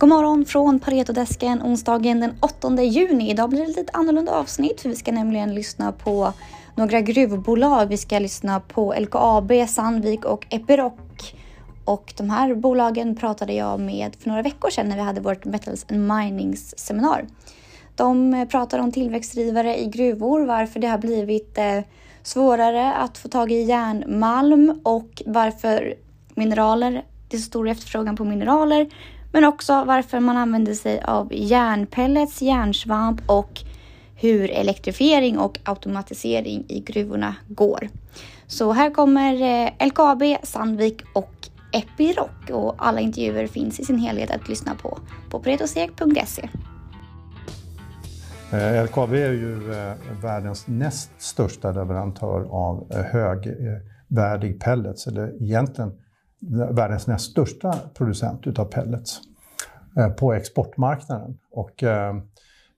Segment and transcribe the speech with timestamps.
[0.00, 3.30] God morgon från Paretodesken onsdagen den 8 juni.
[3.30, 6.32] Idag blir det ett lite annorlunda avsnitt för vi ska nämligen lyssna på
[6.74, 7.86] några gruvbolag.
[7.86, 10.92] Vi ska lyssna på LKAB, Sandvik och Epiroc.
[11.84, 15.44] Och de här bolagen pratade jag med för några veckor sedan när vi hade vårt
[15.44, 17.26] Metals and Minings seminar.
[17.96, 21.80] De pratar om tillväxtdrivare i gruvor, varför det har blivit eh,
[22.22, 25.94] svårare att få tag i järnmalm och varför
[26.34, 28.90] mineraler, det är så stor efterfrågan på mineraler
[29.32, 33.60] men också varför man använder sig av järnpellets, järnsvamp och
[34.14, 37.88] hur elektrifiering och automatisering i gruvorna går.
[38.46, 41.34] Så här kommer eh, LKAB, Sandvik och
[41.72, 44.98] Epiroc och alla intervjuer finns i sin helhet att lyssna på
[45.30, 46.48] på predosek.se.
[48.52, 55.92] Eh, LKAB är ju eh, världens näst största leverantör av högvärdig pellets, eller egentligen
[56.70, 59.20] världens näst största producent utav pellets
[59.96, 61.38] eh, på exportmarknaden.
[61.50, 62.14] Och eh,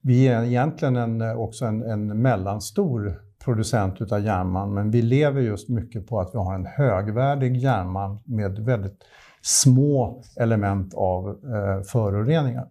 [0.00, 5.68] vi är egentligen en, också en, en mellanstor producent utav järnmalm, men vi lever just
[5.68, 9.04] mycket på att vi har en högvärdig järnmalm med väldigt
[9.42, 12.68] små element av eh, föroreningar.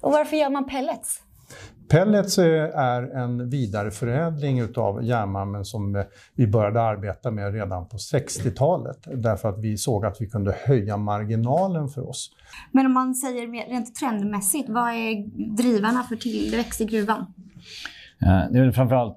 [0.00, 1.23] Och varför gör man pellets?
[1.88, 9.48] Pellets är en vidareförädling av järnmalmen som vi började arbeta med redan på 60-talet därför
[9.48, 12.30] att vi såg att vi kunde höja marginalen för oss.
[12.72, 17.26] Men om man säger rent trendmässigt, vad är drivarna för tillväxt i gruvan?
[18.22, 19.16] Eh, det är framförallt,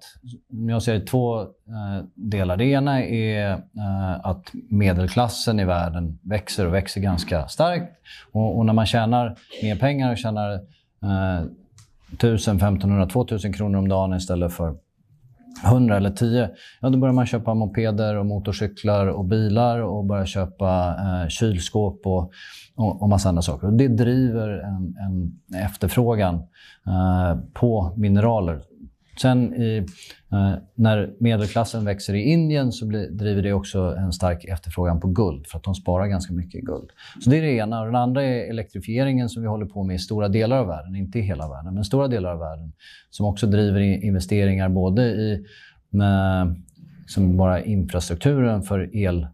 [0.52, 2.58] om jag ser två eh, delar.
[2.58, 7.92] Det ena är eh, att medelklassen i världen växer och växer ganska starkt.
[8.31, 10.59] Och när man tjänar mer pengar och tjänar
[12.13, 14.75] 1000, 1500, 2000 kronor om dagen istället för
[15.66, 16.49] 100 eller 10,
[16.81, 22.02] ja då börjar man köpa mopeder och motorcyklar och bilar och börjar köpa eh, kylskåp
[22.05, 22.31] och,
[22.75, 23.67] och, och massa andra saker.
[23.67, 26.36] Och det driver en, en efterfrågan
[26.87, 28.61] eh, på mineraler
[29.22, 29.78] Sen i,
[30.32, 35.08] eh, när medelklassen växer i Indien så blir, driver det också en stark efterfrågan på
[35.08, 36.89] guld för att de sparar ganska mycket guld.
[37.23, 37.80] Så det är det ena.
[37.80, 40.95] Och den andra är elektrifieringen som vi håller på med i stora delar av världen.
[40.95, 42.73] Inte i hela världen, men stora delar av världen.
[43.10, 45.45] Som också driver investeringar både i
[45.89, 46.55] med,
[47.08, 49.28] som bara infrastrukturen för el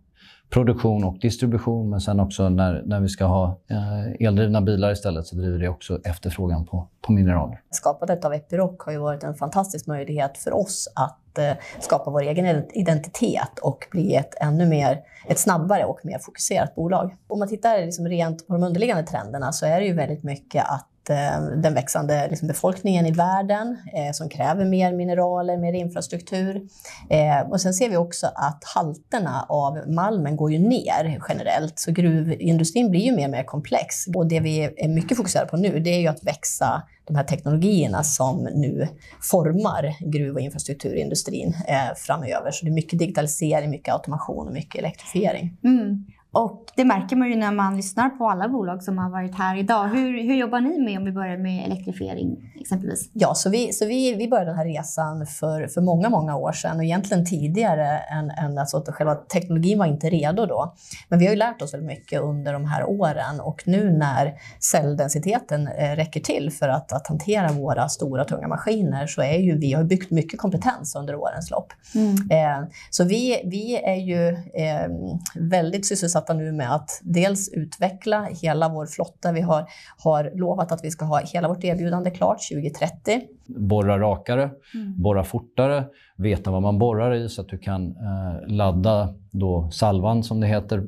[0.53, 1.89] produktion och distribution.
[1.89, 5.69] Men sen också när, när vi ska ha eh, eldrivna bilar istället så driver det
[5.69, 7.61] också efterfrågan på, på mineraler.
[7.71, 12.21] Skapandet av Epiroc har ju varit en fantastisk möjlighet för oss att eh, skapa vår
[12.21, 17.15] egen identitet och bli ett ännu mer, ett snabbare och mer fokuserat bolag.
[17.27, 20.63] Om man tittar liksom rent på de underliggande trenderna så är det ju väldigt mycket
[20.65, 26.61] att Eh, den växande liksom, befolkningen i världen eh, som kräver mer mineraler, mer infrastruktur.
[27.09, 31.91] Eh, och sen ser vi också att halterna av malmen går ju ner generellt, så
[31.91, 34.07] gruvindustrin blir ju mer och mer komplex.
[34.15, 37.23] Och det vi är mycket fokuserade på nu, det är ju att växa de här
[37.23, 38.87] teknologierna som nu
[39.21, 42.51] formar gruv och infrastrukturindustrin eh, framöver.
[42.51, 45.57] Så det är mycket digitalisering, mycket automation och mycket elektrifiering.
[45.63, 46.05] Mm.
[46.33, 49.57] Och det märker man ju när man lyssnar på alla bolag som har varit här
[49.57, 49.87] idag.
[49.87, 53.09] Hur, hur jobbar ni med, om vi börjar med elektrifiering exempelvis?
[53.13, 56.51] Ja, så vi, så vi, vi började den här resan för, för många, många år
[56.51, 60.73] sedan och egentligen tidigare än, än alltså själva teknologin var inte redo då.
[61.09, 64.33] Men vi har ju lärt oss väldigt mycket under de här åren och nu när
[64.59, 69.57] celldensiteten eh, räcker till för att, att hantera våra stora tunga maskiner så är ju
[69.57, 71.73] vi har byggt mycket kompetens under årens lopp.
[71.95, 72.15] Mm.
[72.31, 74.87] Eh, så vi, vi är ju eh,
[75.35, 79.31] väldigt sysselsatta sysselsatta nu med att dels utveckla hela vår flotta.
[79.31, 79.65] Vi har,
[80.03, 83.21] har lovat att vi ska ha hela vårt erbjudande klart 2030.
[83.47, 85.01] Borra rakare, mm.
[85.01, 85.85] borra fortare,
[86.17, 90.47] veta vad man borrar i så att du kan eh, ladda då salvan, som det
[90.47, 90.83] heter,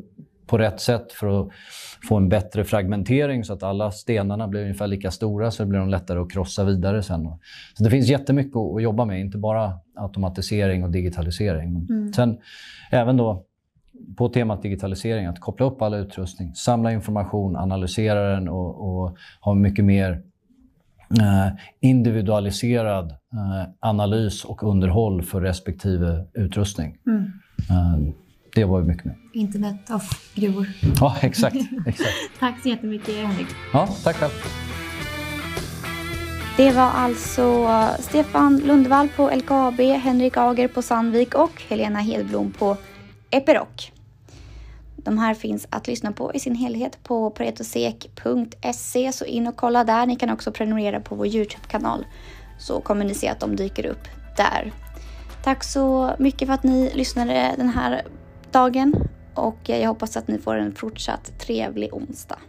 [0.48, 1.50] på rätt sätt för att
[2.08, 5.90] få en bättre fragmentering så att alla stenarna blir ungefär lika stora så blir de
[5.90, 7.28] lättare att krossa vidare sen.
[7.78, 11.88] Så det finns jättemycket att jobba med, inte bara automatisering och digitalisering.
[11.90, 12.14] Mm.
[12.14, 12.38] Sen
[12.92, 13.46] även då
[14.18, 19.54] på temat digitalisering, att koppla upp all utrustning, samla information, analysera den och, och ha
[19.54, 20.12] mycket mer
[21.20, 26.98] eh, individualiserad eh, analys och underhåll för respektive utrustning.
[27.08, 27.24] Mm.
[27.70, 28.14] Eh,
[28.56, 29.16] det var vi mycket med.
[29.34, 30.68] Internet of gruvor.
[31.00, 31.56] Ja, exakt.
[31.86, 32.14] exakt.
[32.40, 33.48] tack så jättemycket, Henrik.
[33.74, 34.32] Ja, tack själv.
[36.58, 37.68] Det var alltså
[38.00, 42.78] Stefan Lundvall på LKAB, Henrik Ager på Sandvik och Helena Hedblom på
[43.30, 43.92] Epiroc.
[44.96, 49.84] De här finns att lyssna på i sin helhet på pretosek.se så in och kolla
[49.84, 50.06] där.
[50.06, 52.06] Ni kan också prenumerera på vår Youtube-kanal
[52.60, 54.08] så kommer ni se att de dyker upp
[54.38, 54.72] där.
[55.44, 58.02] Tack så mycket för att ni lyssnade den här
[58.52, 58.96] dagen
[59.34, 62.40] och jag hoppas att ni får en fortsatt trevlig onsdag.